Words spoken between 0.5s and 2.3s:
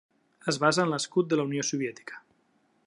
Es basa en l'escut de la Unió Soviètica.